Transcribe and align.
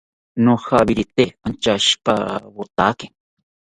Nojawirite 0.43 1.25
anchaishipawotake 1.45 3.05